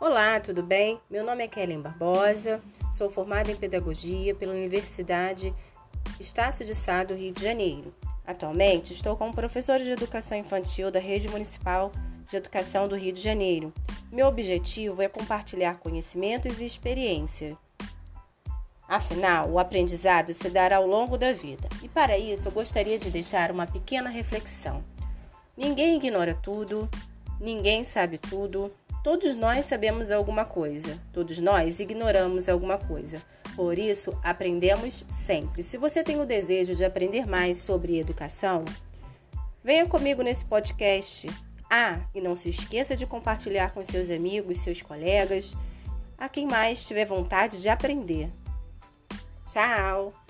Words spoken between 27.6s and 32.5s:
sabe tudo, Todos nós sabemos alguma coisa, todos nós ignoramos